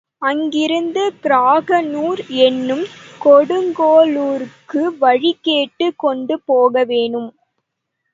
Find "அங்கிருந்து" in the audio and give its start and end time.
0.21-1.01